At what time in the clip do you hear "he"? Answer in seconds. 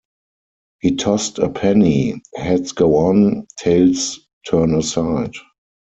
0.79-0.95